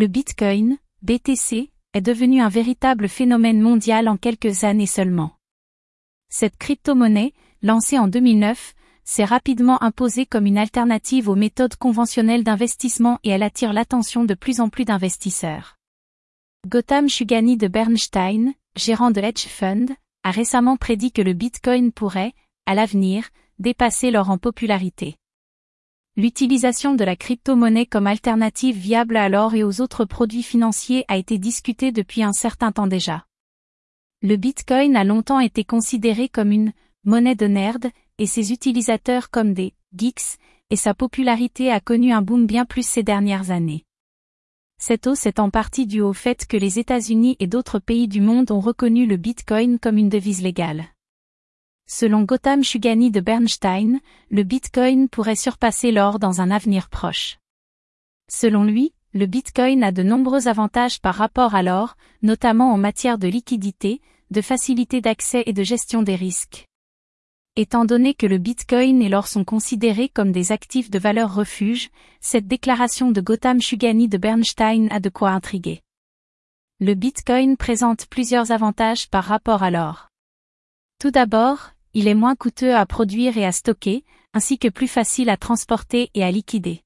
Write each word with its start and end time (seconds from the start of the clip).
Le 0.00 0.06
Bitcoin, 0.06 0.78
BTC, 1.02 1.72
est 1.92 2.00
devenu 2.00 2.40
un 2.40 2.48
véritable 2.48 3.08
phénomène 3.08 3.60
mondial 3.60 4.08
en 4.08 4.16
quelques 4.16 4.62
années 4.62 4.86
seulement. 4.86 5.32
Cette 6.28 6.56
crypto-monnaie, 6.56 7.32
lancée 7.62 7.98
en 7.98 8.06
2009, 8.06 8.74
s'est 9.02 9.24
rapidement 9.24 9.82
imposée 9.82 10.24
comme 10.24 10.46
une 10.46 10.56
alternative 10.56 11.28
aux 11.28 11.34
méthodes 11.34 11.74
conventionnelles 11.74 12.44
d'investissement 12.44 13.18
et 13.24 13.30
elle 13.30 13.42
attire 13.42 13.72
l'attention 13.72 14.22
de 14.22 14.34
plus 14.34 14.60
en 14.60 14.68
plus 14.68 14.84
d'investisseurs. 14.84 15.74
Gotham 16.68 17.08
Shugani 17.08 17.56
de 17.56 17.66
Bernstein, 17.66 18.54
gérant 18.76 19.10
de 19.10 19.20
Hedge 19.20 19.48
Fund, 19.48 19.90
a 20.22 20.30
récemment 20.30 20.76
prédit 20.76 21.10
que 21.10 21.22
le 21.22 21.32
Bitcoin 21.32 21.90
pourrait, 21.90 22.34
à 22.66 22.76
l'avenir, 22.76 23.30
dépasser 23.58 24.12
l'or 24.12 24.30
en 24.30 24.38
popularité. 24.38 25.16
L'utilisation 26.18 26.96
de 26.96 27.04
la 27.04 27.14
crypto-monnaie 27.14 27.86
comme 27.86 28.08
alternative 28.08 28.76
viable 28.76 29.16
à 29.16 29.28
l'or 29.28 29.54
et 29.54 29.62
aux 29.62 29.80
autres 29.80 30.04
produits 30.04 30.42
financiers 30.42 31.04
a 31.06 31.16
été 31.16 31.38
discutée 31.38 31.92
depuis 31.92 32.24
un 32.24 32.32
certain 32.32 32.72
temps 32.72 32.88
déjà. 32.88 33.24
Le 34.20 34.34
Bitcoin 34.34 34.96
a 34.96 35.04
longtemps 35.04 35.38
été 35.38 35.62
considéré 35.62 36.28
comme 36.28 36.50
une 36.50 36.72
monnaie 37.04 37.36
de 37.36 37.46
nerd 37.46 37.92
et 38.18 38.26
ses 38.26 38.50
utilisateurs 38.52 39.30
comme 39.30 39.54
des 39.54 39.74
geeks, 39.96 40.38
et 40.70 40.76
sa 40.76 40.92
popularité 40.92 41.70
a 41.70 41.78
connu 41.78 42.10
un 42.10 42.20
boom 42.20 42.46
bien 42.46 42.64
plus 42.64 42.84
ces 42.84 43.04
dernières 43.04 43.52
années. 43.52 43.84
Cette 44.80 45.06
hausse 45.06 45.24
est 45.24 45.38
en 45.38 45.50
partie 45.50 45.86
due 45.86 46.02
au 46.02 46.14
fait 46.14 46.46
que 46.46 46.56
les 46.56 46.80
États-Unis 46.80 47.36
et 47.38 47.46
d'autres 47.46 47.78
pays 47.78 48.08
du 48.08 48.20
monde 48.20 48.50
ont 48.50 48.58
reconnu 48.58 49.06
le 49.06 49.18
Bitcoin 49.18 49.78
comme 49.78 49.98
une 49.98 50.08
devise 50.08 50.42
légale. 50.42 50.88
Selon 51.90 52.22
Gotham 52.24 52.62
Shugani 52.62 53.10
de 53.10 53.20
Bernstein, 53.20 54.00
le 54.30 54.42
Bitcoin 54.42 55.08
pourrait 55.08 55.36
surpasser 55.36 55.90
l'or 55.90 56.18
dans 56.18 56.42
un 56.42 56.50
avenir 56.50 56.90
proche. 56.90 57.38
Selon 58.30 58.62
lui, 58.62 58.92
le 59.14 59.24
Bitcoin 59.24 59.82
a 59.82 59.90
de 59.90 60.02
nombreux 60.02 60.48
avantages 60.48 61.00
par 61.00 61.14
rapport 61.14 61.54
à 61.54 61.62
l'or, 61.62 61.96
notamment 62.20 62.74
en 62.74 62.76
matière 62.76 63.16
de 63.16 63.26
liquidité, 63.26 64.02
de 64.30 64.42
facilité 64.42 65.00
d'accès 65.00 65.44
et 65.46 65.54
de 65.54 65.62
gestion 65.62 66.02
des 66.02 66.14
risques. 66.14 66.66
Étant 67.56 67.86
donné 67.86 68.12
que 68.12 68.26
le 68.26 68.36
Bitcoin 68.36 69.00
et 69.00 69.08
l'or 69.08 69.26
sont 69.26 69.44
considérés 69.44 70.10
comme 70.10 70.30
des 70.30 70.52
actifs 70.52 70.90
de 70.90 70.98
valeur 70.98 71.34
refuge, 71.34 71.88
cette 72.20 72.46
déclaration 72.46 73.12
de 73.12 73.22
Gotham 73.22 73.62
Shugani 73.62 74.08
de 74.08 74.18
Bernstein 74.18 74.88
a 74.90 75.00
de 75.00 75.08
quoi 75.08 75.30
intriguer. 75.30 75.80
Le 76.80 76.92
Bitcoin 76.92 77.56
présente 77.56 78.06
plusieurs 78.08 78.52
avantages 78.52 79.08
par 79.08 79.24
rapport 79.24 79.62
à 79.62 79.70
l'or. 79.70 80.08
Tout 81.00 81.10
d'abord, 81.10 81.70
il 81.94 82.08
est 82.08 82.14
moins 82.14 82.36
coûteux 82.36 82.74
à 82.74 82.86
produire 82.86 83.36
et 83.38 83.44
à 83.44 83.52
stocker, 83.52 84.04
ainsi 84.34 84.58
que 84.58 84.68
plus 84.68 84.88
facile 84.88 85.30
à 85.30 85.36
transporter 85.36 86.10
et 86.14 86.22
à 86.22 86.30
liquider. 86.30 86.82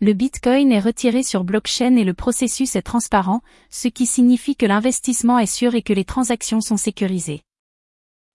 Le 0.00 0.12
Bitcoin 0.12 0.72
est 0.72 0.80
retiré 0.80 1.22
sur 1.22 1.42
blockchain 1.42 1.96
et 1.96 2.04
le 2.04 2.12
processus 2.12 2.76
est 2.76 2.82
transparent, 2.82 3.40
ce 3.70 3.88
qui 3.88 4.04
signifie 4.04 4.54
que 4.54 4.66
l'investissement 4.66 5.38
est 5.38 5.46
sûr 5.46 5.74
et 5.74 5.82
que 5.82 5.94
les 5.94 6.04
transactions 6.04 6.60
sont 6.60 6.76
sécurisées. 6.76 7.42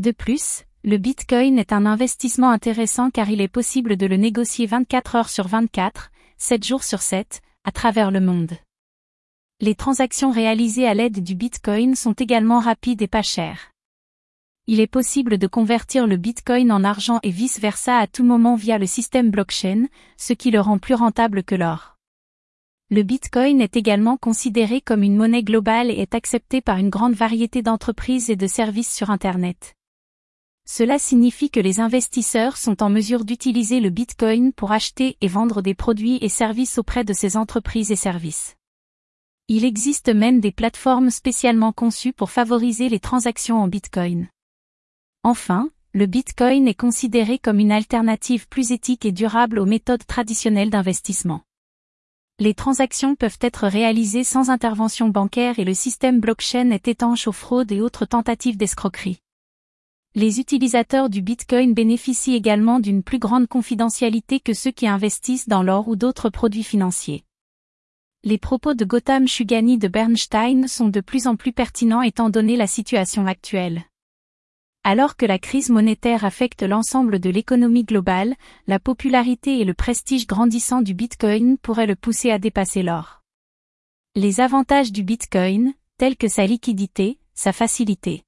De 0.00 0.12
plus, 0.12 0.62
le 0.84 0.96
Bitcoin 0.96 1.58
est 1.58 1.72
un 1.72 1.84
investissement 1.84 2.50
intéressant 2.50 3.10
car 3.10 3.28
il 3.28 3.40
est 3.40 3.48
possible 3.48 3.96
de 3.96 4.06
le 4.06 4.16
négocier 4.16 4.66
24 4.66 5.16
heures 5.16 5.28
sur 5.28 5.48
24, 5.48 6.12
7 6.36 6.64
jours 6.64 6.84
sur 6.84 7.02
7, 7.02 7.40
à 7.64 7.72
travers 7.72 8.12
le 8.12 8.20
monde. 8.20 8.52
Les 9.60 9.74
transactions 9.74 10.30
réalisées 10.30 10.86
à 10.86 10.94
l'aide 10.94 11.20
du 11.24 11.34
Bitcoin 11.34 11.96
sont 11.96 12.12
également 12.12 12.60
rapides 12.60 13.02
et 13.02 13.08
pas 13.08 13.22
chères. 13.22 13.72
Il 14.70 14.80
est 14.80 14.86
possible 14.86 15.38
de 15.38 15.46
convertir 15.46 16.06
le 16.06 16.18
Bitcoin 16.18 16.70
en 16.70 16.84
argent 16.84 17.20
et 17.22 17.30
vice-versa 17.30 17.96
à 17.96 18.06
tout 18.06 18.22
moment 18.22 18.54
via 18.54 18.76
le 18.76 18.84
système 18.84 19.30
blockchain, 19.30 19.86
ce 20.18 20.34
qui 20.34 20.50
le 20.50 20.60
rend 20.60 20.76
plus 20.76 20.92
rentable 20.92 21.42
que 21.42 21.54
l'or. 21.54 21.96
Le 22.90 23.02
Bitcoin 23.02 23.62
est 23.62 23.76
également 23.76 24.18
considéré 24.18 24.82
comme 24.82 25.02
une 25.02 25.16
monnaie 25.16 25.42
globale 25.42 25.90
et 25.90 26.00
est 26.00 26.14
accepté 26.14 26.60
par 26.60 26.76
une 26.76 26.90
grande 26.90 27.14
variété 27.14 27.62
d'entreprises 27.62 28.28
et 28.28 28.36
de 28.36 28.46
services 28.46 28.94
sur 28.94 29.08
Internet. 29.08 29.74
Cela 30.68 30.98
signifie 30.98 31.48
que 31.48 31.60
les 31.60 31.80
investisseurs 31.80 32.58
sont 32.58 32.82
en 32.82 32.90
mesure 32.90 33.24
d'utiliser 33.24 33.80
le 33.80 33.88
Bitcoin 33.88 34.52
pour 34.52 34.72
acheter 34.72 35.16
et 35.22 35.28
vendre 35.28 35.62
des 35.62 35.74
produits 35.74 36.18
et 36.20 36.28
services 36.28 36.76
auprès 36.76 37.04
de 37.04 37.14
ces 37.14 37.38
entreprises 37.38 37.90
et 37.90 37.96
services. 37.96 38.54
Il 39.48 39.64
existe 39.64 40.10
même 40.10 40.40
des 40.40 40.52
plateformes 40.52 41.08
spécialement 41.08 41.72
conçues 41.72 42.12
pour 42.12 42.30
favoriser 42.30 42.90
les 42.90 43.00
transactions 43.00 43.62
en 43.62 43.66
Bitcoin. 43.66 44.28
Enfin, 45.24 45.70
le 45.92 46.06
Bitcoin 46.06 46.68
est 46.68 46.74
considéré 46.74 47.38
comme 47.38 47.58
une 47.58 47.72
alternative 47.72 48.46
plus 48.48 48.72
éthique 48.72 49.04
et 49.04 49.12
durable 49.12 49.58
aux 49.58 49.66
méthodes 49.66 50.06
traditionnelles 50.06 50.70
d'investissement. 50.70 51.42
Les 52.38 52.54
transactions 52.54 53.16
peuvent 53.16 53.38
être 53.40 53.66
réalisées 53.66 54.22
sans 54.22 54.48
intervention 54.48 55.08
bancaire 55.08 55.58
et 55.58 55.64
le 55.64 55.74
système 55.74 56.20
blockchain 56.20 56.70
est 56.70 56.86
étanche 56.86 57.26
aux 57.26 57.32
fraudes 57.32 57.72
et 57.72 57.80
autres 57.80 58.06
tentatives 58.06 58.56
d'escroquerie. 58.56 59.18
Les 60.14 60.38
utilisateurs 60.38 61.10
du 61.10 61.20
Bitcoin 61.20 61.74
bénéficient 61.74 62.34
également 62.34 62.78
d'une 62.78 63.02
plus 63.02 63.18
grande 63.18 63.48
confidentialité 63.48 64.38
que 64.38 64.54
ceux 64.54 64.70
qui 64.70 64.86
investissent 64.86 65.48
dans 65.48 65.64
l'or 65.64 65.88
ou 65.88 65.96
d'autres 65.96 66.30
produits 66.30 66.64
financiers. 66.64 67.24
Les 68.22 68.38
propos 68.38 68.74
de 68.74 68.84
Gotham 68.84 69.26
Shugani 69.26 69.78
de 69.78 69.88
Bernstein 69.88 70.68
sont 70.68 70.88
de 70.88 71.00
plus 71.00 71.26
en 71.26 71.34
plus 71.34 71.52
pertinents 71.52 72.02
étant 72.02 72.30
donné 72.30 72.56
la 72.56 72.66
situation 72.68 73.26
actuelle. 73.26 73.84
Alors 74.90 75.16
que 75.16 75.26
la 75.26 75.38
crise 75.38 75.68
monétaire 75.68 76.24
affecte 76.24 76.62
l'ensemble 76.62 77.20
de 77.20 77.28
l'économie 77.28 77.84
globale, 77.84 78.34
la 78.66 78.78
popularité 78.78 79.60
et 79.60 79.66
le 79.66 79.74
prestige 79.74 80.26
grandissant 80.26 80.80
du 80.80 80.94
Bitcoin 80.94 81.58
pourraient 81.58 81.86
le 81.86 81.94
pousser 81.94 82.30
à 82.30 82.38
dépasser 82.38 82.82
l'or. 82.82 83.20
Les 84.14 84.40
avantages 84.40 84.90
du 84.90 85.02
Bitcoin, 85.02 85.74
tels 85.98 86.16
que 86.16 86.26
sa 86.26 86.46
liquidité, 86.46 87.18
sa 87.34 87.52
facilité, 87.52 88.22